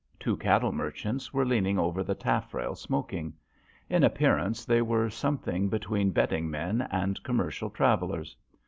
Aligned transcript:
Two 0.19 0.35
cattle 0.35 0.71
merchants 0.71 1.31
were 1.31 1.45
leaning 1.45 1.77
over 1.77 2.03
the 2.03 2.15
taffrail 2.15 2.73
smoking. 2.73 3.35
In 3.87 4.03
appearance 4.03 4.65
they 4.65 4.81
were 4.81 5.11
something 5.11 5.69
between 5.69 6.09
betting 6.09 6.49
men 6.49 6.81
and 6.91 7.21
commercial 7.21 7.69
travellers. 7.69 8.35